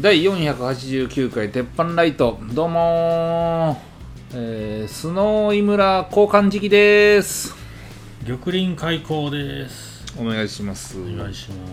[0.00, 2.38] 第489回鉄板ライト。
[2.52, 7.52] どうもー、えー、スノー井村交換時期です。
[8.24, 10.04] 玉林開口です。
[10.16, 11.00] お願いします。
[11.00, 11.72] お願いします。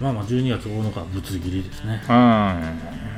[0.00, 2.00] まあまあ12月9日ぶつ切りですね。
[2.08, 2.14] うん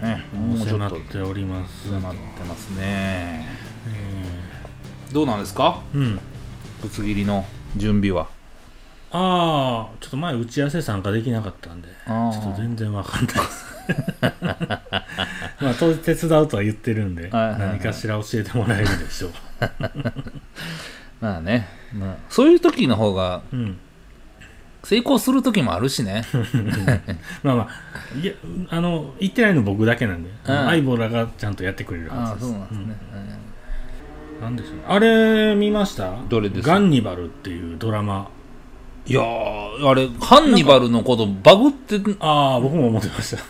[0.01, 1.91] ねもうちょっとっております。
[1.91, 3.47] お世話になってますね。
[3.89, 5.83] えどうなんですか？
[5.95, 6.21] ーうん。
[6.81, 7.45] ぶつ切りの
[7.77, 8.29] 準備は
[9.15, 13.67] ああちょっと前打ち合わせ参加できなかったんでちょっと全然わかんないです。
[14.41, 17.61] まあ当日手伝うとは言ってるんではいはいはい。
[17.71, 19.31] 何かしら教えてもらえるでしょう。
[21.21, 23.79] まあね、まあ、そういう時の方がうん。
[24.85, 26.25] 成功する時もあるしね。
[27.45, 28.33] まあまあいや
[28.71, 32.47] あの言ってないの僕だけなんで、うん相棒らがちゃんとやってくれるはずです。
[32.49, 32.97] そうなんですね、
[34.41, 34.75] なんでしょう。
[34.79, 36.17] ねあれ見ました？
[36.29, 38.29] どれですガンニバルっていうドラマ
[39.05, 43.43] いやーあれハンニバルのことバグってっああ僕も思ってました。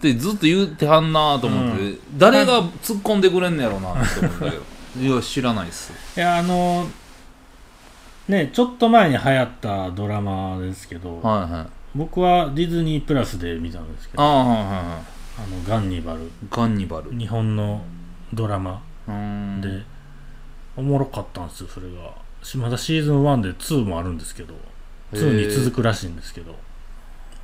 [0.00, 4.62] てずっと言ってはんなと思って、誰が突っ込んでくれんのやろうなって思けど。
[4.98, 5.92] いや知らないっす。
[6.16, 6.86] いやあの
[8.28, 11.66] ねちょっと前に流行ったドラマですけど、はいはい。
[11.94, 15.50] 僕はディズニープラスで見たんですけどあはいはいはい。
[15.50, 16.30] のガンニバル。
[16.50, 17.10] ガンニバル。
[17.16, 17.82] 日本の
[18.32, 19.60] ドラマん。
[19.60, 19.68] で、
[20.76, 22.14] おもろかったんですよそれが。
[22.42, 24.54] しまだシーズン1で2もあるんですけど
[25.12, 26.54] 2に続くらしいんですけど。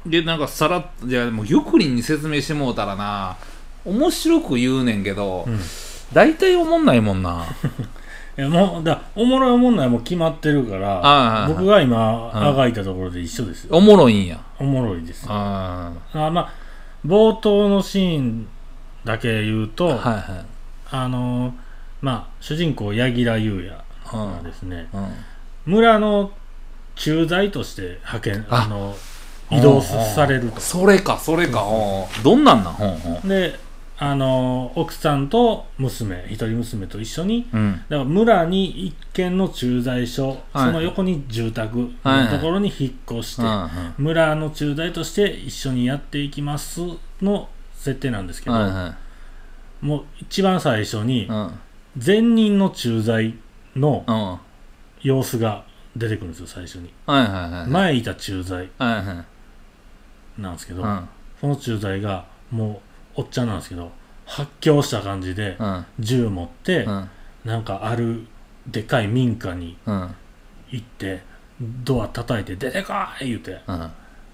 [0.04, 3.36] でなんかさらっとじゃあもう玉林に説明してもうたらな。
[3.84, 5.58] 面白く言うねんけど、うん。
[6.12, 7.44] 大体思んないもんな。
[8.38, 12.48] いやもうだおもろいおもんないも決まってるから僕が今うん。
[12.48, 13.76] あがいたところで一緒ですよ。
[13.76, 14.38] おもろいんや。
[14.58, 15.28] おもろいですよ。
[15.32, 16.50] ああまあ
[17.06, 18.46] 冒頭のシーン
[19.04, 20.24] だけ言うと、あはいはい。
[20.90, 21.52] あのー
[22.02, 23.72] まあ主人公柳楽優弥
[24.12, 24.36] うん。
[24.36, 25.08] がですね、うん。
[25.64, 26.30] 村の
[26.96, 28.64] 駐在として派遣あ。
[28.64, 28.96] あの
[29.48, 30.60] 移動されると。
[30.60, 31.62] それかそれか。
[31.62, 32.22] うん。
[32.24, 32.74] どんなんなん？
[32.74, 33.56] ほんで
[33.98, 37.80] あのー奥さんと娘一人娘と一緒にうん。
[37.88, 40.66] だから村に一軒の駐在所、はい。
[40.66, 43.68] その横に住宅のところに引っ越して、うん
[43.98, 46.80] 村の駐在として一緒にやっていきます
[47.22, 48.96] の設定なんですけど、はいは
[49.82, 49.86] い。
[49.86, 51.52] もう一番最初にうん。
[52.04, 53.34] 前任の駐在
[53.76, 54.40] の
[55.00, 55.64] 様子が
[55.98, 56.88] 出てくるんですよ最初に。
[56.88, 58.68] いはいはい前いた駐在。
[58.78, 59.24] はいは
[60.38, 60.42] い。
[60.42, 61.08] なんですけど、うん。
[61.40, 62.82] その駐在がも
[63.16, 63.90] うおっちゃんなんですけど
[64.24, 65.86] 発狂した感じでうん。
[65.98, 67.10] 銃持って、うん。
[67.44, 68.26] なんかある
[68.66, 70.14] でかい民家にうん。
[70.70, 71.22] 行って
[71.84, 73.78] ドア叩いて「出てこい!」言うてうん。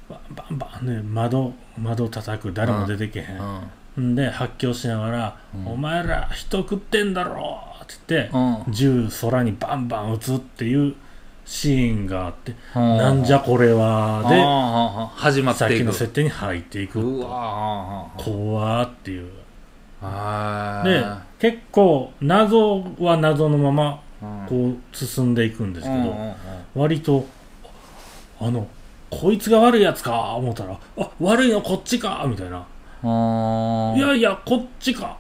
[0.09, 4.15] バンバンバンで窓窓叩く誰も出てけへん、ん。
[4.15, 5.67] で発狂しながら「うん。
[5.69, 8.37] お前ら人食ってんだろ!」って言って、
[8.67, 8.73] うん。
[8.73, 10.95] 銃空にバンバン撃つっていう
[11.45, 14.43] シーンがあって、うんなんじゃこれはでで
[15.21, 15.87] 始まっさってきいく。
[15.87, 17.21] の設定に入っていくう。
[17.21, 19.31] 怖ーっていう。
[20.01, 21.05] はで
[21.39, 24.47] 結構謎は謎のままうん。
[24.49, 26.15] こう進んでいくんですけど、
[26.75, 27.27] 割と
[28.41, 28.67] あの
[29.11, 32.65] こいつが悪いやつか思ったらあ悪いのこっちかみたいな。
[33.97, 35.19] いやいやこっちか。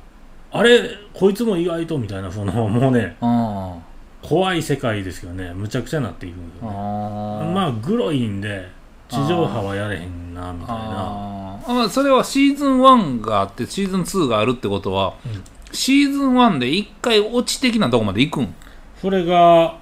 [0.52, 3.16] あれこいつも意外とみたいなそのもうね。
[3.20, 3.82] うん
[4.22, 5.52] 怖い世界ですけどね。
[5.54, 6.76] むちゃくちゃになっていくんですよね。
[6.76, 8.68] あまあグロいんで
[9.08, 10.76] 地上波はやれへんなみたいな。
[10.76, 11.72] あー。
[11.72, 15.42] まあそれはシーズン1があってシーズン2があるってことは、うん。
[15.72, 18.54] シーズン1で一回落ち的なとこまで行くん？
[19.00, 19.76] それが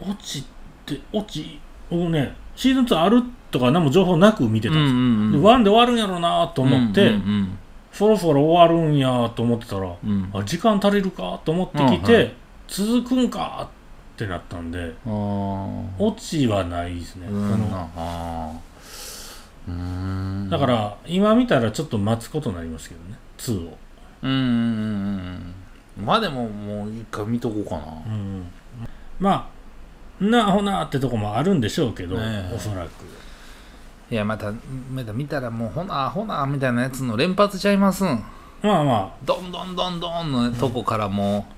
[0.00, 0.44] 落ち
[0.84, 1.60] て落ち
[1.90, 7.58] 僕ねシーズン2あるとか何も情報なく見てたんですよ、んで1で終わるんやろうなと思って、うん
[7.92, 10.10] そろそろ終わるんやと思ってたらうん。
[10.10, 12.34] うんあ時間足りるかと思ってきて、うんはい
[12.68, 13.68] 続くんか
[14.14, 15.10] ってなったんであー。
[15.98, 17.34] オチはないですね、う
[19.70, 20.48] ん。
[20.50, 23.18] だから今見たらちょっと待つことになりますけどね。
[23.38, 23.78] 2を、
[24.22, 25.54] うんうん
[26.04, 27.84] まあでももう一回見とこうかな。
[28.06, 28.46] うん、
[29.20, 29.48] ま
[30.20, 32.54] あなあほなってとこもあるんでしょうけど、ねえ。
[32.54, 33.04] おそらく。
[34.10, 34.52] いやまた
[34.92, 38.24] また見たらもうほなほなみたいなやつの連発ちゃいますん。
[38.62, 41.53] まあまどんどんどんどんのとこからもあ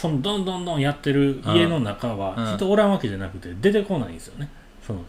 [0.00, 2.18] そのどんどんどんやってる家の中うん。
[2.18, 4.48] は人おらんわけじゃなくて出てこないんですよね。
[4.86, 5.04] そので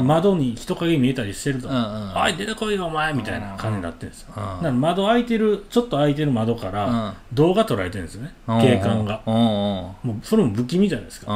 [0.00, 2.12] うん窓に人影見えたりしてると「うんうん。
[2.16, 4.32] おい出てこいよお前」みたいな感じになってるんですよ。
[4.32, 7.12] から窓開いてるちょっと開いてる窓からうん。
[7.32, 8.34] 動画撮られてるんですよね。
[8.48, 8.60] うん。
[8.60, 9.20] 景観が。
[9.26, 11.26] もうそれも不気味じゃないですか。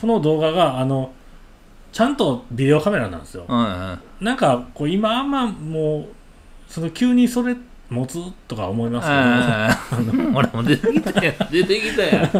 [0.00, 1.12] その動画があの
[1.92, 3.44] ちゃんとビデオカメラなんですよ。
[3.48, 6.06] なんかこう今あんまもう
[6.66, 7.54] その急にそれ
[7.92, 8.18] 持つ
[8.48, 10.36] とか思いますけど、うん。
[10.36, 12.30] 俺も出てきたやん出てきたやん、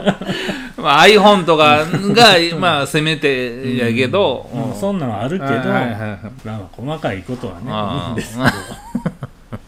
[0.80, 4.70] まあ、iPhone とかがまあせめてやけど、うん。
[4.70, 4.74] うん。
[4.74, 6.20] そんなんはあるけど、はいはいはい。
[6.44, 8.50] まあ細かいことはねあーいいんですけど。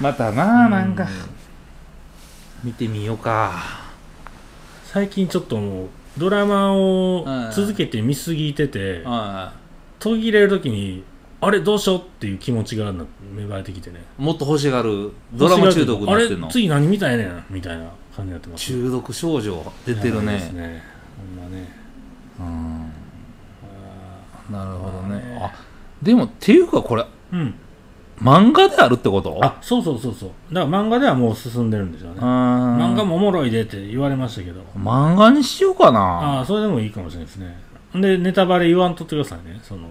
[0.00, 1.08] またななんか。
[2.62, 3.82] 見てみようか。
[4.84, 5.88] 最近ちょっともう
[6.18, 9.54] ドラマをうん続けて見すぎてては
[9.98, 11.02] 途切れる時に
[11.44, 13.04] あれどうしようっていう気持ちがな
[13.34, 14.04] 芽生えてきてね。
[14.18, 16.46] いもっと欲しがるドラマ中毒になってんの。
[16.46, 18.64] あれ次何見たいねんみたいな感じになってます。
[18.66, 20.82] 中毒症状出てるやばいですねね
[21.18, 21.68] ほんまね。
[22.38, 22.42] う
[24.52, 24.54] ん。
[24.54, 25.16] なるほどね。
[25.16, 25.52] ねあ
[26.00, 27.54] でもっていうかこれうん。
[28.20, 29.36] 漫画であるってこと？
[29.42, 30.30] あそうそうそうそう。
[30.54, 32.20] だから漫画ではもう進んでるんですよね。
[32.20, 34.60] 漫漫画もおもろいでって言われましたけど。
[34.78, 36.00] 漫画にしようかな。
[36.00, 37.60] ああそれでもいいかもしれないですね。
[37.94, 39.58] でネタバレ言わんとってくださいね。
[39.64, 39.88] その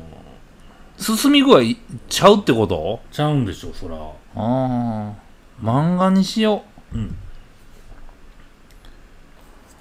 [1.01, 1.61] 進み具合
[2.07, 3.01] ちゃうってこと？
[3.11, 3.95] ちゃうんでしょそら。
[3.95, 4.01] あ
[4.35, 5.13] あ
[5.61, 6.63] 漫画にしよ
[6.93, 6.97] う。
[6.97, 7.01] ん。
[7.05, 7.11] う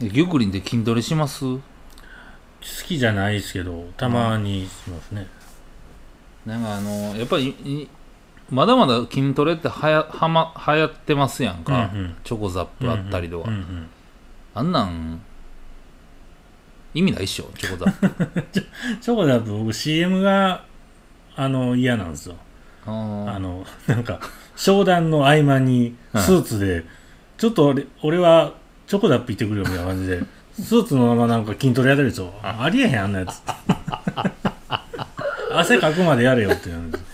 [0.02, 1.44] えギュクリンで筋トレします？
[1.44, 1.61] 好
[2.87, 5.26] きじゃないですけどたまにしますね。
[6.46, 7.88] なんかあのやっぱりい
[8.50, 12.17] まだまだ筋トレってはやはま流行ってますやんか、うんうん。
[12.25, 13.88] チョコザップあったりとか、うんうん
[14.52, 15.20] あんなん
[16.93, 18.46] 意味ないっしょチョコザップ。
[19.00, 20.64] チョコザップ僕 CM が
[21.37, 22.35] あの嫌なんですよ。
[22.87, 24.21] あのなんか
[24.56, 26.85] 商談の合間にスーツで、
[27.38, 28.55] ちょっと俺俺は
[28.87, 30.21] チョコザップ行ってくるよみたいな感じで
[30.61, 32.69] スーツのままなんか筋トレやってるでしょあ。
[32.73, 33.41] りえへんあんなやつ。
[35.53, 37.05] 汗かくまでやれよってなんです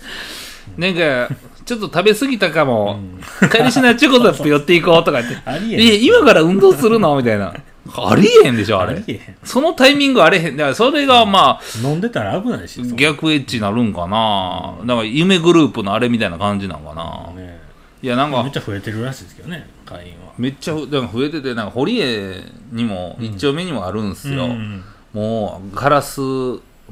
[0.77, 1.29] なんか
[1.65, 3.01] ちょっと食べ過ぎたかも、
[3.43, 3.49] うん。
[3.49, 5.37] 帰りしないチョコザップ寄っていこうとか言って。
[5.45, 5.89] ありえへん。
[5.95, 7.17] え今から運動するの？
[7.17, 7.55] みたいな
[7.95, 8.97] ありえへんでしょあれ。
[8.97, 9.37] ありえへん。
[9.45, 10.57] そのタイミングあれへん。
[10.57, 12.97] だからそれがまあ飲んでたら危ないしそんな。
[12.97, 14.77] 逆エッチになるんかな。
[14.85, 17.33] だから夢グループのあれみたいな感じなんかな。
[17.41, 17.61] ね
[18.03, 20.33] いやなんかめっちゃ増えてるらしいですけどね会員は。
[20.39, 26.21] めっちゃだから増えててなんか堀江にも一丁目にもあるんすよ、うんもうガラス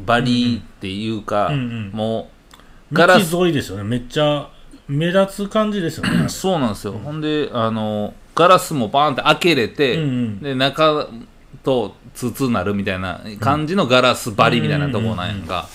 [0.07, 1.91] 張りっていうか、うんうん。
[1.93, 2.31] も
[2.91, 3.85] うガラス道沿いですよね。
[3.85, 4.49] めっちゃ
[4.89, 6.29] 目立つ感じですよね。
[6.31, 10.41] そうなんですよ、ほんであのガラスもバーンって開けれて、うんうん。
[10.41, 11.09] で中
[11.63, 15.69] と筒なるみたいな感じのガラス張りみたいなとこなんやんか、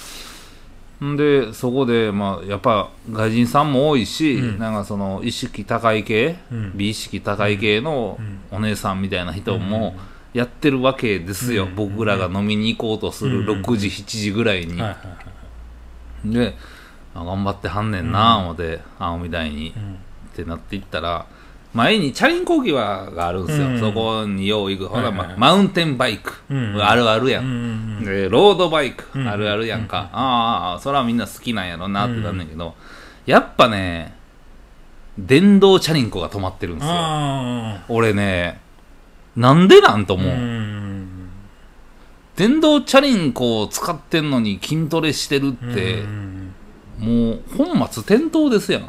[1.03, 4.59] んでそこで、まあ、やっぱ外人さんも多いし、うん。
[4.59, 6.71] なんかその意識高い系、うん。
[6.75, 8.39] 美意識高い系のうん。
[8.51, 9.95] お姉さんみたいな人も
[10.33, 14.77] やってるわけですよ、うん僕らが飲みに行こうとするうん6時7時ぐらいに、
[16.25, 16.55] で
[17.15, 19.73] あ頑張ってはんねんな思って、青みたいに。
[19.75, 19.99] うん。
[20.29, 21.25] ってなっていったら
[21.73, 23.79] 前にチャリンコ置き場があるんですよ、うん。
[23.79, 24.87] そこによう行く。
[24.87, 25.37] ほら、はいはいはい。
[25.37, 26.81] まマウンテンバイク、うん。
[26.81, 29.27] あるあるや、うんんでロードバイク、うん。
[29.27, 32.75] あるあるやんか、ああそれはみんな好きなんやろなってなんだけど、
[33.25, 34.17] やっぱね
[35.17, 36.93] 電動チャリンコが止まってるんですよ。
[36.95, 38.61] あ俺ね
[39.35, 41.29] なんでなんとあ思う、ん。
[42.35, 46.53] 電動チャリンコを使ってんのに筋トレしてるってう、ん。
[46.97, 48.83] もう本末転倒ですやん。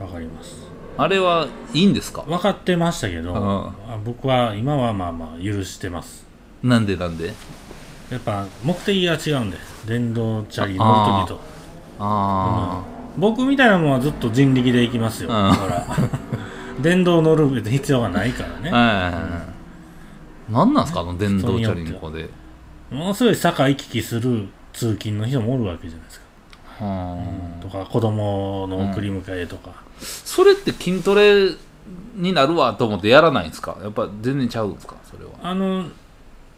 [0.00, 0.63] わかります
[0.96, 2.22] あれはいいんですか？
[2.22, 3.38] 分かってましたけどうん。
[3.68, 6.24] あ僕は今はまあまあ許してます。
[6.62, 7.32] なんでなんで？
[8.10, 9.56] やっぱ目的が違うんで
[9.86, 11.34] 電動チャリ乗ると。
[11.36, 11.40] きと
[11.98, 12.82] あ
[13.16, 15.52] 僕みたいなもんはずっと人力で行きますようん。
[15.52, 15.86] ほら。
[16.80, 18.70] 電動乗る必要がないからあ、ね。
[18.70, 19.44] は
[20.50, 21.00] い、なんなんすか？
[21.00, 22.28] あの電動チャリンコで。
[22.90, 26.23] ものすごい坂行き来する通勤の人もおるわけじゃないですか、はあ
[27.60, 31.50] とか子供の送り迎えとか、それって筋トレ
[32.14, 33.76] になるわと思ってやらないんですか？
[33.82, 34.96] やっぱ全然ちゃうんですか？
[35.04, 35.32] それは。
[35.42, 35.86] あの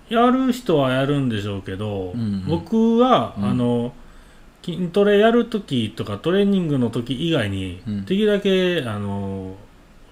[0.09, 2.47] やる人はやるんでしょうけど、うんうん。
[2.47, 3.45] 僕は、うん。
[3.45, 3.93] あの
[4.65, 8.05] 筋トレやるときとかトレーニングのとき以外に、うん。
[8.05, 9.55] できるだけあの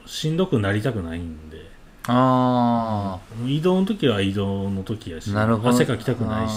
[0.06, 1.72] しんどくなりたくないんで。
[2.06, 5.68] あ移動の時は移動の時やしあなるほど。
[5.70, 6.52] 汗かきたくないし、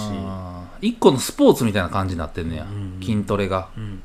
[0.81, 2.99] 一個のスポーツみたいな感じになってんねや、うん。
[3.01, 3.69] 筋トレが。
[3.77, 4.01] うん。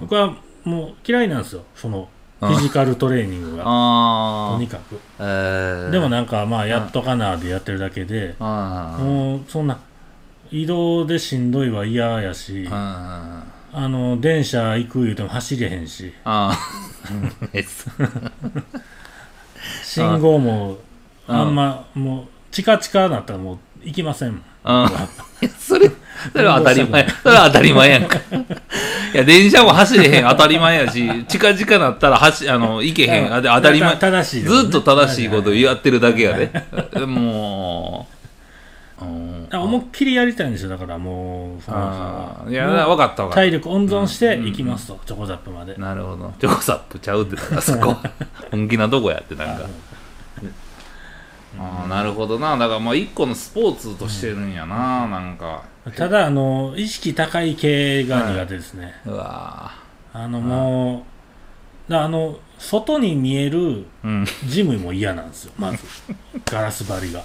[0.00, 1.62] 僕はもう嫌いなんですよ。
[1.74, 2.08] その
[2.40, 3.64] フィジカルトレーニングが。
[3.64, 4.98] とにかく。
[5.18, 9.78] えー、でもなんかまあやっとかなでやってるだけでもうそんな
[10.50, 16.12] 移動でしんどいは嫌やしああの電車行く言うても走れへんし。
[19.82, 20.78] 信号も
[21.26, 24.32] ああんまもうチカチカなったらもう行きません。
[24.32, 25.48] もんあー。
[25.58, 25.90] それ
[26.32, 27.08] それは当たり前。
[27.22, 28.18] それは当たり前やんか。
[29.14, 33.34] いや電車も走れへん当たり前やし近々なったら走あの行けへん。
[33.34, 33.92] あで当たり前。
[33.96, 36.50] た正しいずっと正しいこと言ってるだけやで。
[37.06, 38.08] も
[39.00, 40.70] う、思いっきりやりたいんですよ。
[40.70, 42.50] だからもうあー。
[42.50, 45.74] いや分かった分かっ体力温存していきますと、チョコザップまで。
[45.74, 46.32] たなるほど。
[46.40, 47.96] チョコザップちゃうってそこ。
[48.50, 49.64] 本気なとこやってなんか
[51.58, 52.56] ああなるほどな。
[52.56, 55.62] だからまあ一個のスポーツとしてるんやな、なんか。
[55.96, 59.72] ただあの意識高い系が苦手ですね、うわ
[60.14, 61.04] あのも
[61.88, 63.84] うだあの外に見える
[64.46, 65.78] ジムも嫌なんですよ まず。
[66.46, 67.22] ガラス張りが。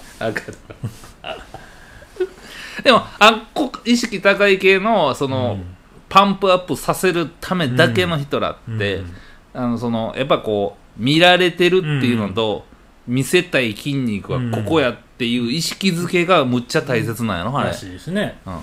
[2.82, 5.76] でもあっこ意識高い系のその、うん。
[6.10, 9.14] パンプアップさせるためだけの人らって、うん。
[9.54, 12.64] あのそのやっぱこう見られてるっていうのと、
[13.10, 18.54] 見せたい筋肉はここやっていう意識づけがむっちゃ大切なんやろ、あれらしいですね、うん。
[18.54, 18.60] うん、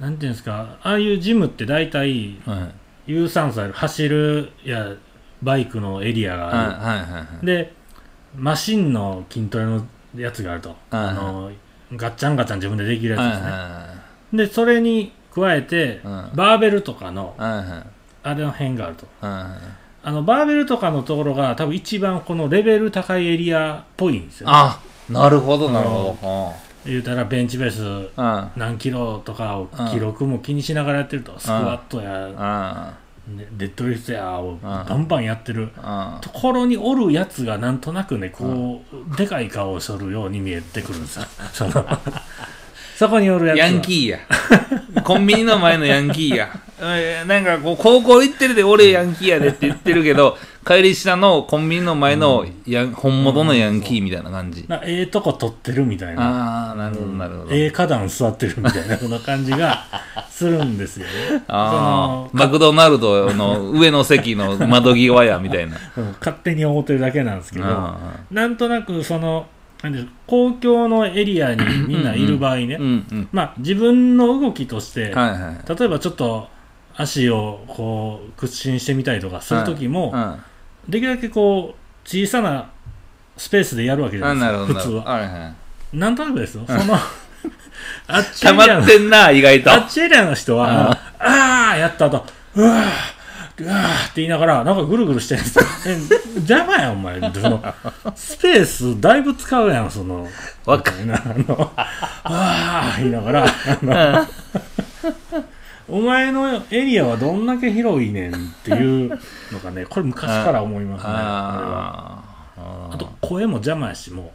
[0.00, 0.78] なんていうんですか。
[0.82, 2.56] ああいうジムって大体は
[3.06, 3.12] い。
[3.12, 4.94] 有酸素ある走るや
[5.42, 7.72] バイクのエリアがある、はいはいはいで
[8.36, 11.50] マシンの筋トレのやつがあると、はいあの
[11.94, 13.96] ガッチャンガチャン自分でできるやつはいですね、は
[14.32, 16.30] でそれに加えて、うん。
[16.34, 17.86] バーベルとかのいはいはい。
[18.22, 19.06] あれの辺があると。
[19.20, 26.54] はいあのバーベルとかのところが多分一番このレベル高いエリアっぽいんですよ、あなるほどなるほど。
[26.86, 28.50] 言うたらベンチベースうん。
[28.56, 32.94] 何キロとかをうん記録も気にしながらやってると、スクワットや、
[33.58, 35.64] デッドリフトやをバンバンやってる。
[35.64, 35.68] うん。
[36.22, 41.26] ところにおるやつがなんとなくねこう、でかい顔をしとるように見えてくるんですよ。
[41.52, 41.86] その
[42.98, 44.18] そこにおるやつはヤンキーや。
[45.04, 46.48] コンビニの前のヤンキーや。
[46.80, 50.36] えーなんかこう、高校行ってるで俺ヤンキーやでって言ってるけど、
[50.66, 54.64] 帰り下のコンビニの前のヤン、本物のヤンキーみたいな感じ。
[54.66, 57.52] なええとこ取ってるみたいなああ、なるほど、なるほど。
[57.54, 59.84] ええ花壇座ってるみたいなそんな感じが
[60.28, 65.76] するんですよねああ、マクドナルドの上の席の窓際や、みたいな。
[65.96, 67.96] うん勝手に思ってるだけなんですけどあ
[68.32, 69.46] なんとなくその
[69.82, 72.78] なんで公共のエリアにみんないる場合ね。
[73.32, 75.78] まあ自分の動きとして、はいはい。
[75.78, 76.48] 例えばちょっと
[76.96, 80.42] 足をこう屈伸してみたりとかする時も、うん。
[80.88, 82.70] できるだけこう小さな
[83.36, 84.52] スペースでやるわけじゃあない。
[84.52, 85.54] ですか普通ははいは
[85.92, 85.96] い。
[85.96, 86.94] なんとなくですよその
[88.08, 89.72] あっちエリアのってんな、意外と。
[89.72, 92.24] あっちエリアの人はああーやった後
[92.56, 93.17] うわー
[93.60, 95.64] うわーって言いながらなんかぐるぐるしてるんですよ。
[95.86, 97.20] え邪魔やお前。
[97.20, 97.62] その
[98.14, 100.28] スペースだいぶ使うやんその。
[100.64, 101.86] わかみたいなあのあ
[102.24, 103.48] あ言いながらあ
[103.82, 104.26] の
[105.88, 109.18] お前のエリアはどんだけ広いねんっていう
[109.50, 112.22] のがねこれ昔から思いますねあ
[112.56, 112.94] ああ。
[112.94, 114.32] あと声も邪魔やしも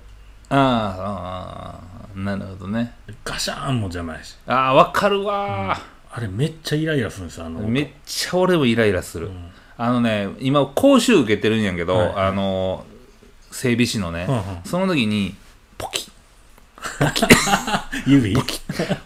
[0.49, 0.59] ああ、
[1.01, 1.79] あ
[2.15, 2.93] あ、なるほどね。
[3.07, 4.37] うガシャーンも邪魔やし。
[4.45, 5.79] ああ、わかるわ
[6.15, 9.27] あれめっちゃイライラするんですよあのー、めっちゃ俺もイライラする。
[9.27, 9.51] うん。
[9.77, 12.13] あのね、今、講習受けてるんやけど、はい。
[12.27, 12.85] あの、
[13.49, 14.43] 整備士のね、うんうん。
[14.63, 15.33] その時に、
[15.75, 16.11] ポキ。
[18.05, 18.35] 指。
[18.35, 18.61] パキ。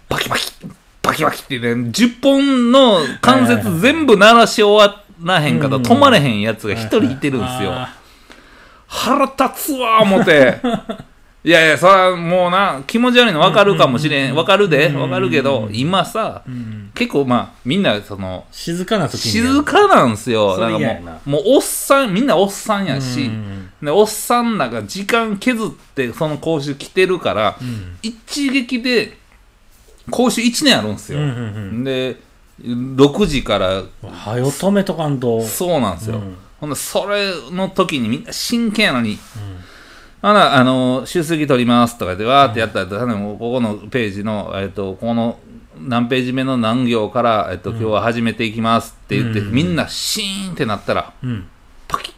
[0.09, 1.23] パキ、パキ。
[1.23, 5.83] パキってね、10本の関節全部鳴らし終わらへんかとうん。
[5.83, 7.71] 止まれへんやつが一人いてるんですよ。
[7.71, 7.95] あ
[8.87, 10.57] 腹立つわ思って。
[11.47, 14.35] いやいや、それはもうな、気持ち悪いの分かるかもしれん。
[14.35, 16.43] 分かるで、うん分かるけど、今さ、
[16.93, 20.55] 結構まあ、みんな、その、静かな時に静かなんすよ。
[20.55, 20.67] そな。
[20.67, 23.31] んかもう、もうおっさん、みんなおっさんやし、
[23.81, 27.95] おっさんらが時間削ってその講習来てるから、うん。
[28.01, 29.17] 一撃で
[30.11, 31.19] 講習1年あるんですよ。
[31.81, 32.17] で、
[32.61, 35.41] 6時から、うんはよ止めとかんと。
[35.43, 36.17] そうなんですよ。
[36.17, 36.35] うん。
[36.59, 39.17] ほんで、それの時にみんな真剣やのに、うん
[40.21, 45.39] あら、あの、出席取りますとか言って、わーってやったら、もうここのページの、えっと、この
[45.79, 51.47] 何ページ目の何行から、えっと、今日は始めていきますって言って、うんみんなシーンってなったら、うん
[51.87, 52.15] パキッ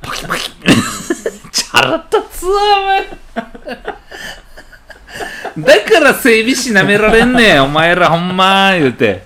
[0.00, 0.50] パキパキ
[1.52, 3.06] チャラ立つわ、お前。
[5.58, 9.24] だから整備士舐められんねん、お前らほんま言うて。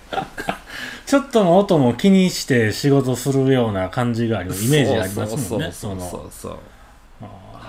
[1.06, 6.58] ちょっとの音も気にして仕事するような感じがありますイメージありますもんねそうそうのそうそう。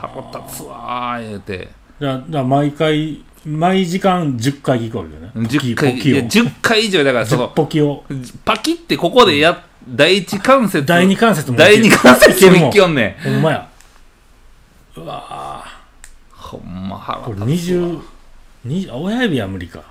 [0.07, 1.69] 腹立つわー言うて。
[1.99, 8.03] だだ毎回毎時間10回聞こえるよね10回、いやポキを10回以上だから、そ10の、ポキを
[8.45, 10.85] パキってここでや、第一関節。
[10.85, 13.23] 第二関節も第二関節もいきよんねん。
[13.23, 13.67] ほんまや
[14.95, 15.65] うわ
[16.31, 17.87] ほんま腹ーこれ立つわ。
[17.87, 18.01] 20
[18.65, 19.83] に親指は無理か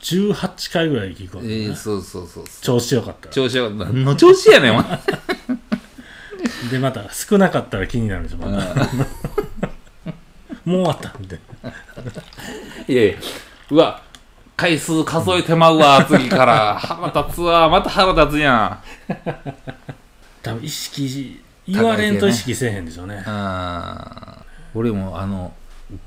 [0.00, 2.62] 18回ぐらい聞こえる、ねえー、そうそうそうそう。
[2.62, 3.84] 調子よかったら調子よかった。
[3.86, 5.00] 何の調子やねん、お前。
[6.70, 8.74] でまた少なかったら気になるんですよまた。
[10.64, 11.72] もう終わったみたいな。
[12.88, 13.14] いやいや、
[13.70, 14.02] うわ、
[14.56, 16.76] 回数数えてまうわ、次から。
[16.78, 18.82] 腹立つわ、また腹立つや
[20.42, 23.14] 多分意識言われんと意識せえへんでしょうね。
[23.14, 23.18] ん。
[23.18, 23.24] うん。
[24.74, 25.52] 俺も、あの、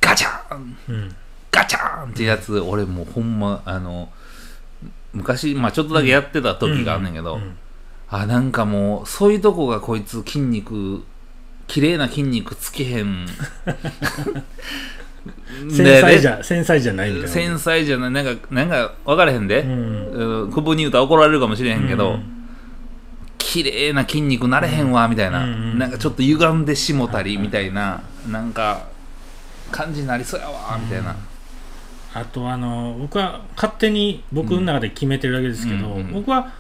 [0.02, 0.78] ガチャン！
[0.90, 1.16] うん。
[1.52, 2.10] ガチャーン！
[2.10, 4.10] ってやつ、俺もうほんまあの
[5.14, 7.58] 昔、まあ、ちょっとだけやってた時があんねんけど、うん
[8.12, 11.04] あなんかもうそういうとこがこいつ筋肉
[11.68, 13.28] 綺麗な筋肉つけへん。
[15.70, 17.30] 繊細じゃ繊細じゃないみたいな。
[17.30, 18.12] 繊細じゃない。
[18.12, 20.42] なんかなんか分からへんで、うん。
[20.42, 22.40] うん、久保に言うたら怒られるかもしれへんけど、うん。
[23.38, 28.84] 綺麗な筋肉なれへんわみたいな、うんなんかちょっと歪んでしもたりみたいな、なんか
[29.72, 31.16] 感じになりそうやわみたいな、
[32.14, 36.12] あとあの僕は勝手に僕の中で決めてるだけですけど、うんうん。
[36.14, 36.52] 僕は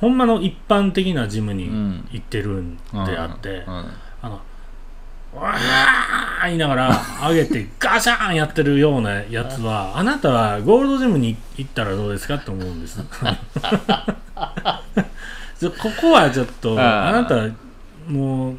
[0.00, 2.08] ほんまの一般的なジムにうん。
[2.10, 3.86] 行ってるんであって、うん。
[4.22, 4.40] あの
[5.34, 13.00] わー言いながら 上げてガシャーンやってるようなやつは あなたはゴールドジムに行ったらどうですかと思うんです。
[15.78, 17.48] ここはちょっとあなた
[18.08, 18.56] もう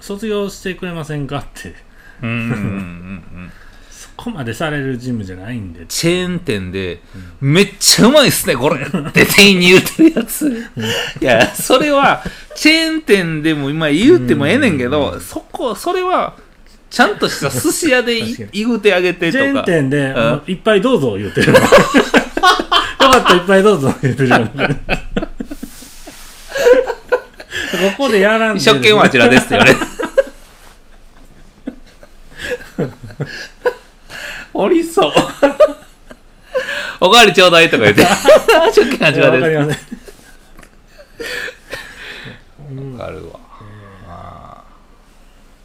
[0.00, 1.74] 卒業してくれませんかって。
[2.22, 3.52] うんうんうんうん。
[3.62, 3.63] そ
[4.16, 7.00] こまでされるジムじゃないんでチェーン店で、
[7.40, 10.48] めっちゃうまいっすね、これって店員に言うてるやつ。
[11.20, 12.22] いや、それは、
[12.54, 16.34] チェーン店でも今言うてもええねんけど、そこ、それは、
[16.90, 18.20] ちゃんとした寿司屋で
[18.52, 19.44] 言うてあげてとか。
[19.44, 21.52] チェーン店で、いっぱいどうぞ言ってる。
[21.52, 24.28] よかった、いっぱいどうぞ言ってる。
[24.28, 24.38] こ
[27.98, 28.60] こでやらんで。
[28.60, 29.78] 食券はあちらですって言われる。
[34.54, 35.12] おりそう。
[37.00, 38.06] おかわりちょうだいとか言って。
[38.72, 39.74] 食券あいやちらで。
[39.74, 39.78] す。
[42.96, 43.44] わかるわ。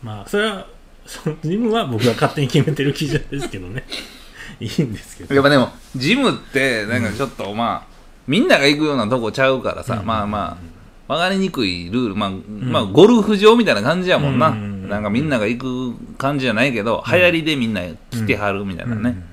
[0.02, 0.66] まあ、それは、
[1.06, 3.84] そのジムは僕が勝手に決めてる基準ですけどね。
[4.60, 5.36] いいんですけど。
[5.36, 7.96] やっぱでも、ジムって、なんかちょっとまあ、
[8.28, 10.79] みんなが行くようなとこちゃうからさ、うんまあまあ、
[11.10, 14.50] わかりにくいルール、まあ、まあ、ゴルフ場みたいな感じやもんな。
[14.50, 14.88] うん。
[14.88, 19.24] なんかみんなが行く感じじゃないけど、流行りでみんな来てはるみたいなね。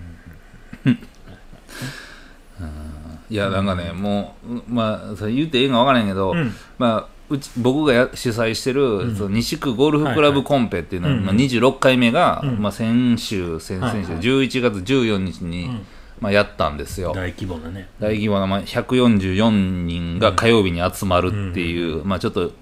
[3.28, 6.50] いや、なんかね、もう、うまあ、それ言っていいかわからんけど、うん。
[6.78, 9.16] まあ、うち僕がや主催してる、ん。
[9.16, 11.34] その西区ゴルフクラブコンペっていうのは、はいはい。
[11.34, 12.58] まあ、26回目が、うん。
[12.58, 14.22] まあ、先週、先々週、はいはい。
[14.22, 15.86] 11月14日に、うん
[16.20, 17.12] まあ、やったんですよ。
[17.14, 17.88] 大規模なね。
[18.00, 22.52] 大規模な、まあ、144人が火曜日に集まるっていう、まあ、ちょっと、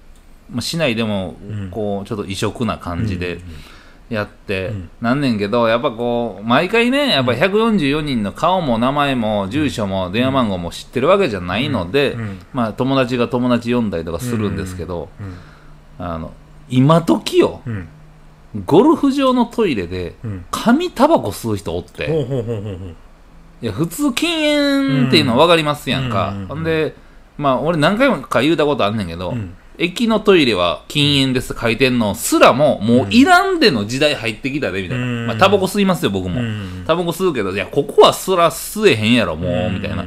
[0.51, 1.71] まあ、市内でもうん。
[1.71, 3.39] こうちょっと異色な感じで
[4.09, 4.89] やって、うん。
[5.01, 12.39] なんねんけどやっぱこう毎回ねやっぱ144人の顔も名前も住所も電話番号も知ってるわけじゃないので、うん。
[12.53, 16.05] まあ、友達が友達呼んだりとかするんですけど、うん。
[16.05, 16.33] あの
[16.69, 17.87] 今時ようん。
[18.65, 20.45] ゴルフ場のトイレでうん。
[20.51, 22.95] 紙タバコ吸う人おって。
[23.65, 26.93] いや普通禁煙っていうのは分かりますやんか、うんほんで
[27.35, 29.55] まあ俺何回もか言うたことあんねんけど、うん。
[29.79, 35.27] 駅のトイレは禁煙です書いてんのすらももういらんでの時代入ってきたでみたいな、うん。
[35.27, 36.83] まあタバコ吸いますよ僕も、うん。
[36.85, 40.05] タバコ吸うけどいやここはすら吸えへんやろもう、みたいな。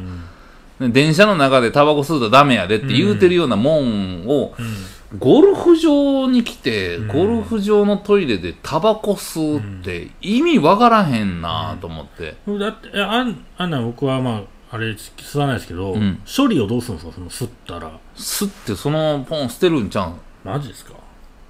[0.80, 4.76] 電車の中でタバコ吸うとダメやでって言うてるようなもんを、うん
[5.16, 7.08] ゴルフ場に来て、うん。
[7.08, 16.20] ゴルフ場のトイレでタバコ吸うって意味わからへんなと思って、だってえあんあんなん僕はまああれ吸わないですけど、うん。
[16.24, 17.12] 処理をどうするんですか？
[17.14, 17.98] その吸ったら。
[18.16, 20.10] 吸ってそのポン捨てるんちゃう？
[20.10, 20.92] んマジですか？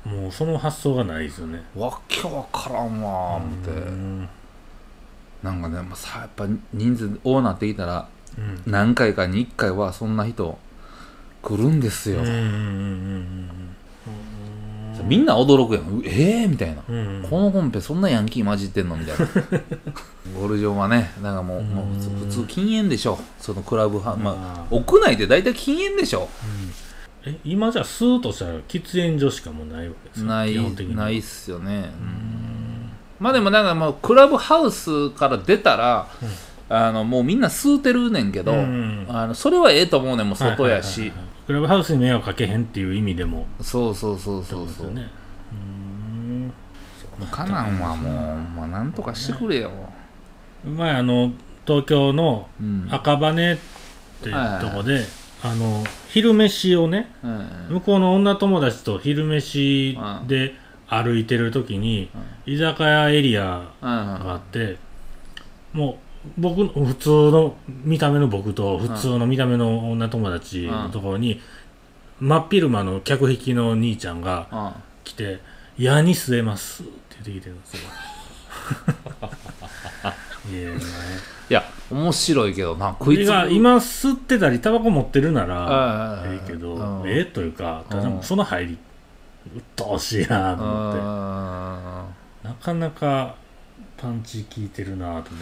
[0.05, 1.61] もうその発想がないですよね。
[1.75, 4.29] わけわからんわ思って、うん。
[5.43, 8.63] なんかね、まあ、さやっぱ人数多なってきたらうん。
[8.67, 10.59] 何回かに1回はそんな人
[11.43, 13.51] 来るんですよ、うんうんうん
[15.05, 17.23] みんな驚くやんうえー、みたいな、うんうん。
[17.31, 18.97] このコンペそんなヤンキー混じってんの？
[18.97, 19.27] みたいな。
[20.39, 23.19] ゴルフ場はねだからもう,、もう普通普通禁煙でしょ。
[23.39, 26.29] そのクラブは、まあ、あ屋内で大体禁煙でしょ。
[27.25, 30.29] え今じゃあ吸うとしたら喫煙所しかもうないわけですか？
[30.29, 30.97] ない基本的に。
[30.97, 32.91] ないっすよね、うん。
[33.21, 36.09] まあでもなんかもうクラブハウスから出たら、
[36.69, 43.47] あのもうみんな吸うてるねんけど、うんあのそれはええと思うねんもう外やし、はいはいはいはいクラブハウスに迷惑かけへんっていう意味でも。
[43.63, 44.65] そうそうそうそそう。
[44.67, 45.09] うそう、ね。
[45.51, 46.53] うん。
[47.31, 49.71] カナンはもう、まあ、なんとかしてくれよ、
[50.63, 51.33] 前あの
[51.67, 52.87] 東京のうん。
[52.91, 53.59] 赤羽っ
[54.23, 55.07] ていうとこで、
[55.43, 57.49] あの昼飯をねうん。
[57.71, 60.53] 向こうの女友達と昼飯で
[60.87, 62.11] 歩いてる時に
[62.45, 64.77] 居酒屋エリアうんがあって
[65.73, 71.41] もう僕の普通の見た目の僕と普通の見た目の女友達のところに
[72.21, 74.89] 真っ昼間の客引きの兄ちゃんがうん。
[75.05, 75.41] 来て
[75.79, 77.81] 「矢に据えます」って言ってきてるんですよ。
[80.53, 80.81] いやね
[81.51, 87.09] いや面白いけどなここいつれが今吸ってたりタバコ持ってるならええけどうん。
[87.09, 88.23] ええというかただうん。
[88.23, 88.79] その入り
[89.57, 91.01] 鬱陶しいなと思って。
[91.03, 92.05] あ
[92.45, 93.35] なかなか
[94.01, 95.37] パンチ効いてるなと思ってね。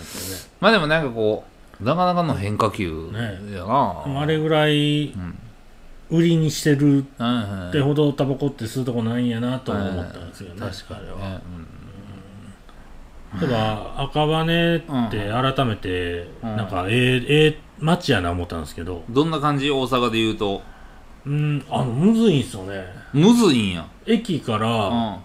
[0.61, 1.45] まあでもなんかこ
[1.81, 5.39] うなかなかの変化球やな、でもあれぐらいうん
[6.09, 11.41] 売りにしてるうんってほどタバコって吸うとこないんやなとは思ったんですよね、確かにあれはね、
[13.41, 16.69] 例えば赤羽って改めてうんなん。
[16.69, 19.05] かええええ街やな思ったんですけど。
[19.07, 19.71] うんどんな感じ？
[19.71, 20.63] 大阪で言うと。
[21.27, 22.87] うんあのむずいんすよね。
[23.13, 23.87] むずいんや。
[24.07, 25.21] 駅かうらん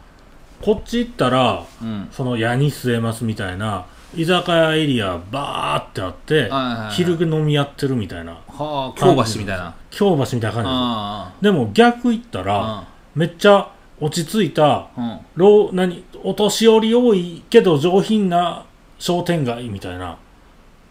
[0.62, 2.08] こっち行ったらうん。
[2.12, 6.92] その矢に据えますみたいな居酒屋エリアバーってあってはいはいはい。
[6.94, 9.76] 昼飲みやってるみたいなはあ京橋みたいな。
[9.90, 11.44] 京橋みたいな感じ。
[11.44, 13.70] でも逆行ったらあめっちゃ
[14.00, 15.20] 落ち着いたうん。
[15.36, 18.66] 老何お年寄り多いけど上品な
[19.00, 20.18] 商店街みたいな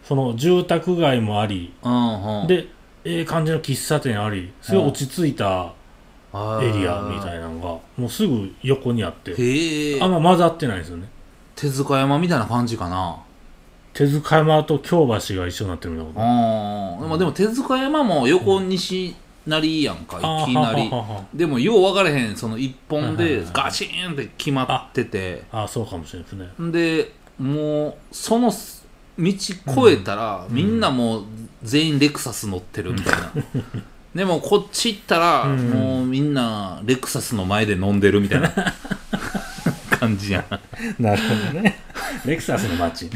[0.03, 2.47] その住宅街もありうんうん。
[2.47, 2.67] で
[3.03, 5.73] ええ感じの喫茶店ありすごい落ち着いたあ
[6.33, 7.67] エリアみたいなのが
[7.97, 10.01] もうすぐ横にあってへえ。
[10.01, 11.09] あんま混ざってないんですよね。
[11.55, 13.17] 手塚山みたいな感じかな。
[13.93, 16.25] 手塚山と京橋が一緒になってるみたいなこと。
[16.25, 19.15] ああでもでも手塚山も横西
[19.45, 20.89] なりやんか、あーいきなり。
[21.33, 25.43] でもよう分かれへんその一本ではいガチーンって決まってて。
[25.51, 26.67] ああそうかもしれないですね。
[26.67, 29.57] んでもうその道越
[29.89, 31.23] えたら、みんなもう
[31.63, 33.31] 全員レクサス乗ってるみたいな
[34.15, 35.69] でもこっち行ったら、うん。
[35.69, 38.51] もうみんなレクサスの前で飲んでるみたいな。
[39.99, 40.45] 感じやん。
[41.01, 41.79] なるほどね。
[42.25, 43.09] レクサスの街。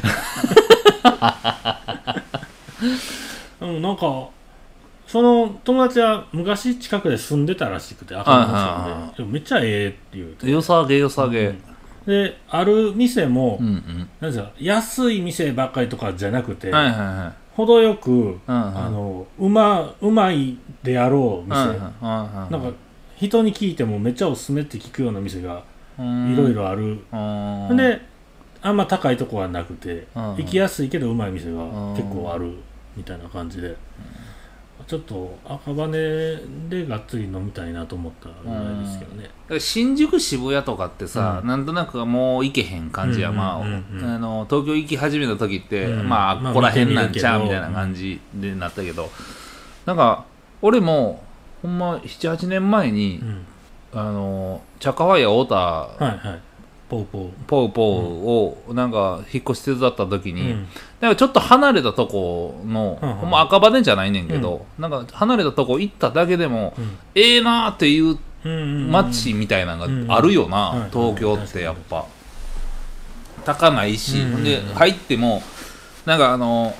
[3.61, 4.29] うんなんか
[5.07, 8.63] その友達は昔近くで住んでたらしくて赤はいのはい
[9.01, 9.17] はい。
[9.17, 10.29] でもめっちゃええって言う。
[10.29, 11.61] てよさげよさげ、うん。
[12.05, 14.09] である店も、うんうん。
[14.19, 18.77] なんですか安い店ばっかりとかじゃなくて、はいはいはい程よく、うんうん。
[18.77, 22.77] あのうまうまいであろう店、はいはいはいなんか
[23.15, 25.63] 人に聞いてもめっちゃおすすめって聞くような店が
[25.97, 26.33] うん。
[26.33, 27.77] いろいろある、うん。
[27.77, 28.01] で
[28.61, 30.35] あんま高いとこはなくて、うん。
[30.35, 32.51] 行きやすいけどうまい店がうん結構ある
[32.97, 33.75] みたいな感じで、
[34.87, 35.87] ちょっと赤羽
[36.69, 41.47] でがっつり飲みたいなと思ったぐらいですけどね、だから新宿渋谷とかってさ、うん。
[41.47, 46.09] なんとなくもう行けへん感じや、うんまあ、うんうんうんあの東京行き始めた時って、うん。
[46.09, 49.09] まあまあここら辺なんちゃうみたいな感じでなったけど、
[49.85, 50.25] なんか
[50.61, 51.23] 俺も
[51.61, 53.45] ほんま78年前に、うん。
[53.97, 56.41] あのチャカワイヤ太田はいはい
[56.87, 60.67] ポウポウポウポウをなんか引っ越し手伝った時に、うん。
[61.01, 63.15] なんかちょっと離れたとこの、うんうん。
[63.15, 66.97] ほんま赤羽じゃないねんけど、なんか離れたとこ行っただけでも、うん。
[67.15, 68.55] ええなーっていううんう
[68.87, 72.05] ん街みたいなのがあるよな、うん東京ってやっぱ。
[73.43, 75.41] 高ないし、うんほんで入っても
[76.05, 76.75] なんかあの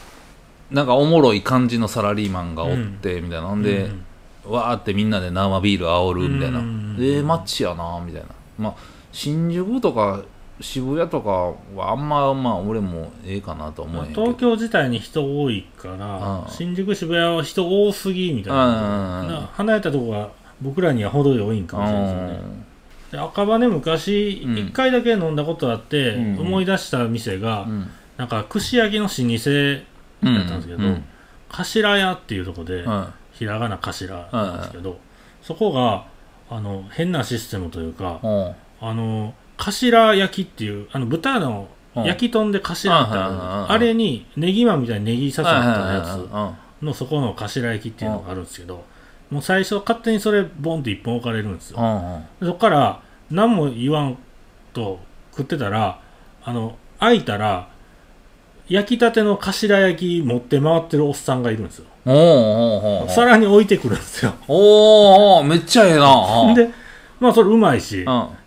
[0.72, 3.48] なんかおもろい感じのサラリーマンがおって、みたいな。
[3.48, 4.06] ほんで、うん
[4.48, 8.28] わーってみんなで生ビール煽るみたいな、うんええ街やなみたいな。
[8.60, 10.22] まあ新宿とか
[10.60, 14.22] 渋谷とかはあんままあ俺もええかなとは思えへんけど。
[14.24, 16.52] 東京自体に人多いから、うん。
[16.52, 20.30] 新宿渋谷は人多すぎみたいな,、離れたとこが
[20.62, 22.40] 僕らには程よいんかもしれないですよね。
[23.12, 24.58] で赤羽昔うん。
[24.58, 27.90] 一回だけ飲んだことあって、うん思い出した店が、うん。
[28.18, 29.16] なんか串焼きの老舗
[30.24, 31.04] うんだったんですけど、うん
[31.48, 33.08] 頭屋っていうとこで、うん。
[33.32, 35.00] ひらがな頭なんですけど、
[35.42, 36.06] そこが
[36.50, 38.56] あの変なシステムというか、うん
[38.88, 46.86] あの頭焼きっていうあの豚のうん焼き豚で頭ってあるあれにネギマンみたいにネギ刺さったやつ。
[46.86, 48.84] のそこの頭焼きっていうのがあるんですけど
[49.32, 51.80] もう最初勝手にそれボンって一本置かれるんですよ。
[52.42, 54.18] そこから何も言わん
[54.74, 55.00] と
[55.32, 56.00] 食ってたら
[56.44, 57.70] あの開いたら
[58.68, 61.86] 焼きたての頭焼き持って回ってるおっさんがいるんですよ。
[62.06, 64.34] おーおーおーおーさらに置いてくるんですよ。
[64.48, 66.54] おーおーめっちゃええな。
[66.54, 66.70] で
[67.20, 68.04] まあそれうまいし。
[68.04, 68.14] うん。
[68.14, 68.45] うん100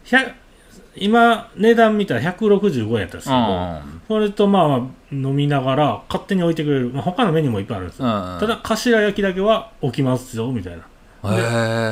[0.96, 4.02] 今値段見たら165円やったんですけど、うん。
[4.08, 4.78] それとまあまあ
[5.12, 8.12] 飲みながら勝手に置いてくれる、まあ、他のメニューもいっぱいあるんですよ、うん。
[8.40, 10.82] ただ頭焼きだけは置きますよみたいな。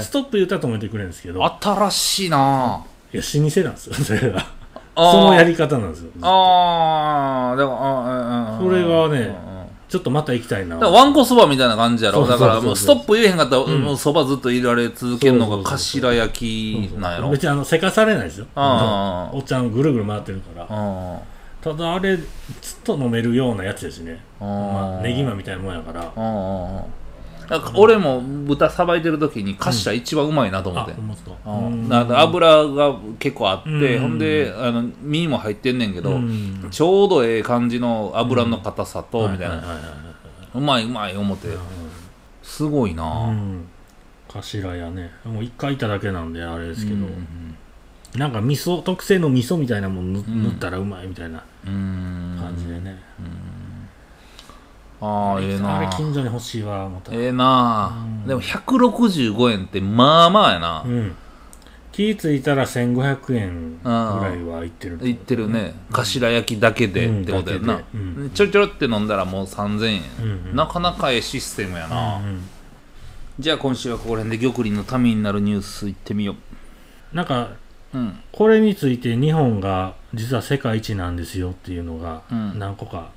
[0.02, 1.40] ストップ言ったら止めてくれるんですけど。
[1.40, 2.84] いや新しいな。
[3.12, 3.94] 老舗なんですよ。
[3.94, 4.46] それが
[4.96, 6.10] そのやり方なんですよ。
[6.22, 9.34] ああでもあそれがね
[9.88, 10.76] ちょっとまた行きたいな。
[10.76, 12.26] だからワンコそばみたいな感じやろ。
[12.26, 13.82] だからもうストップ言えへんかったらうん。
[13.82, 17.30] もうそばずっと入れられ続けるのが頭焼きなんやろ。
[17.30, 18.46] 別にあのせかされないですよ。
[18.56, 20.76] おっちゃんぐるぐる回ってるから。
[20.76, 21.18] うん
[21.66, 22.26] ただあれずっ
[22.84, 26.12] と飲めるようなやつですね、うんまあ、ネギマみたいなもんやから
[27.74, 30.92] 俺も豚さばいてる時に頭一番うまいなと思って。
[30.92, 31.88] うん。
[31.88, 32.14] だか。
[32.14, 34.02] ら油が結構あって、うん。
[34.02, 36.68] ほんであの身も入ってんねんけど、うん。
[36.70, 39.62] ちょうどええ感じの油の硬さと、みたいな、
[40.54, 41.48] うまいうまい思って、
[42.42, 43.66] すごいな、うん。
[44.28, 45.10] 頭やね。
[45.24, 47.56] もう一回いただけなんであれですけど、うん
[48.16, 52.98] なんか味噌特製の味噌みたいなもん塗,、ったらうまいみたいな感じでね、
[55.00, 55.78] ああええな。
[55.78, 57.12] あれ近所に欲しいわ思った。
[57.12, 58.04] ええな。
[58.22, 58.26] うん。
[58.26, 60.82] でも165円ってまあまあやな。
[60.86, 61.14] うん。
[61.92, 65.74] 気ぃ付いたら1500円ぐらいはいってる言ってるね。
[65.90, 68.16] 頭焼きだけでってことやな、うん。
[68.22, 68.30] うん。
[68.30, 70.56] ちょろちょろって飲んだらもう3000円、うんうん。
[70.56, 72.42] なかなかええシステムやな、うん
[73.38, 76.36] じゃあ今週はここら辺で玉林のためになるニュースいってみよ
[77.12, 77.50] なんか
[77.92, 78.18] ううん。
[78.32, 82.58] これについて日本が実は世界一なんですよっていうのがうん。
[82.58, 83.10] 何個か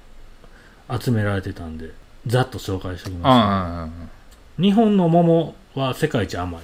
[1.00, 1.92] 集められてたんで
[2.28, 3.88] ざっと紹介しておきあまあ
[4.58, 6.62] す日本の桃は世界一甘い。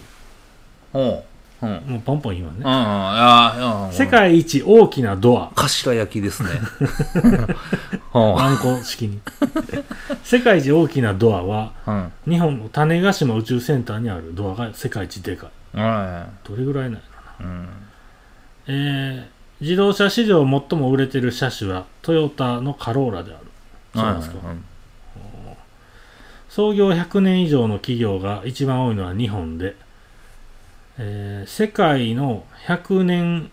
[0.94, 1.24] おう
[1.62, 1.82] うんう。
[1.82, 2.62] んもうポンポン言いますね。
[2.62, 5.52] うんああ世界一大きなドア。
[5.56, 6.50] 頭焼きですね。
[8.14, 8.36] おう。
[8.36, 9.22] ワンコ式に。
[10.24, 12.12] 世界一大きなドアはうん。
[12.34, 15.78] 日本の種子島宇宙センターにあるドアが世界一でかい。
[15.80, 17.02] はどれぐらいなのい
[17.42, 17.68] うん。
[18.68, 23.46] えー自動車史上最も売れてる車種はトヨタのカローラである
[23.96, 24.66] そうなんですか、うん
[26.48, 29.76] 創業100年以上の企業が一番多いのは日本で、
[30.98, 33.52] えー世界の100年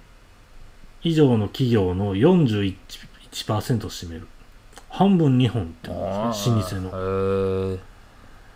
[1.02, 4.28] 以上の企業の41%を占める。
[4.88, 7.78] 半分日本ってことですね老舗の。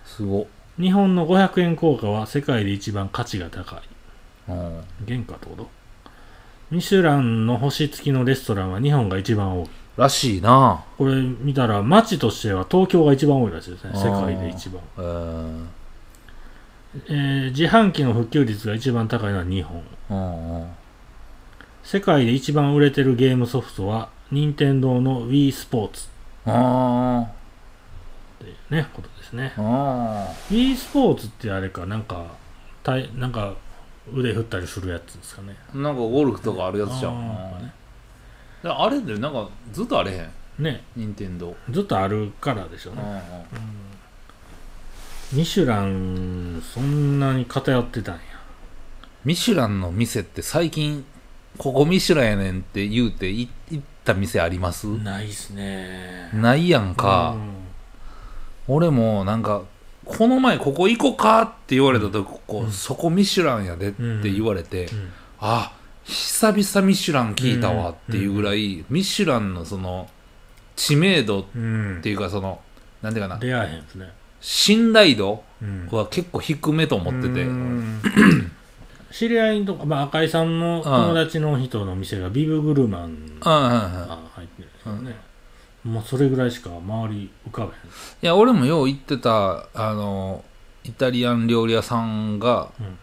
[0.05, 0.43] すご。
[0.43, 0.47] っ
[0.79, 3.81] 日本の500円硬貨は世界で一番価値が高い。
[4.49, 5.69] うん原価ってこと？
[6.71, 10.85] ミシュランの星付きのレストランは日本が一番多いらしいな。
[10.99, 13.93] これ見たら街としては東京が一番多いらしいですね。
[13.95, 15.67] 世界で一番、へえ
[17.09, 20.67] えー自販機の普及率が一番高いのは日本。
[21.83, 25.91] 世界で一番売れてるゲームソフトは任天堂の Wii スポー。
[25.93, 26.09] ツ
[26.47, 27.27] あ
[28.41, 29.53] っていうねことですね。
[29.57, 32.25] Wii スポーツってあれかなんか
[32.83, 33.55] たいなんか
[34.13, 35.57] 腕振ったりするやつですかね。
[35.75, 37.13] あなんかゴルフとかあるやつじゃん。
[37.13, 40.31] あーうんであれでなんかずっとあれへん。
[40.59, 40.85] ね。
[40.97, 41.55] 任天堂。
[41.71, 43.23] ずっとあるからでしょううんね
[45.33, 48.21] ミシュランそんなに偏ってたんや。
[49.25, 51.05] ミシュランの店って最近
[51.59, 54.87] ここミシュランやねんって言うてい行った店あります？
[54.87, 56.31] ないっすね。
[56.33, 57.35] ないやんか、
[58.69, 59.63] 俺もなんか
[60.05, 62.71] この前ここ行こうかって言われた時ここ、うん。
[62.71, 65.13] そこミシュランやでって言われて、うん。
[65.41, 65.73] あ
[66.07, 70.09] 久々ミシュラン聞いたわっていうぐらい、ミシュランのその
[70.77, 72.61] 知名度っうんていうかその
[73.03, 73.41] なんていうかな。
[73.41, 74.13] 出会えへんですね。
[74.41, 75.89] 信頼度うん。
[75.91, 78.01] は結構低めと思ってて、うん。
[79.11, 85.17] 知り合いとか、まあ、赤井さんの友達の人の店がビブグルマンが入ってるんですよね、
[85.85, 87.73] もうそれぐらいしか周り浮かべへん。
[87.73, 87.75] い
[88.21, 90.45] や俺もよう行ってたあの
[90.85, 92.99] イタリアン料理屋さんがうん。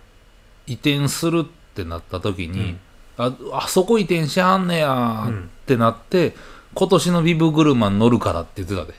[0.65, 2.79] 移転するってなった時に、うん
[3.17, 5.49] ああそこ移転しはんねやうん。
[5.63, 6.35] ってなって、
[6.73, 8.93] 今年のビブグルマン乗るからって言ってたで、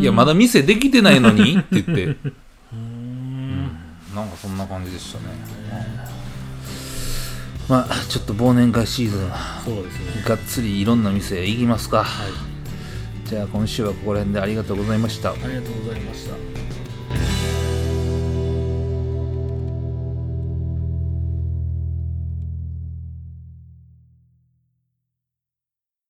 [0.00, 3.64] いやまだ店できてないのに って言って、うーん。
[4.14, 5.24] なんかそんな感じでしたね、
[7.68, 9.30] まあちょっと忘年会シーズン。
[9.64, 10.22] そうですね。
[10.26, 12.04] がっつりいろんな店行きますか。
[12.04, 13.28] はい。
[13.28, 15.30] じゃあ今週はここら辺でありがとうございました。
[15.30, 16.75] ありがとうございました